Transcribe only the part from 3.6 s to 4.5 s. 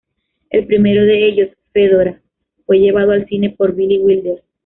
Billy Wilder.